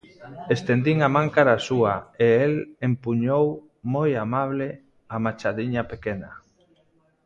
estendín 0.55 0.97
a 1.07 1.09
man 1.15 1.27
cara 1.35 1.53
a 1.57 1.63
súa 1.67 1.93
e 2.23 2.25
él 2.45 2.53
empuñou, 2.87 3.45
moi 3.93 4.09
amable, 4.25 4.67
a 5.13 5.15
machadiña 5.25 5.83
pequena. 5.91 6.29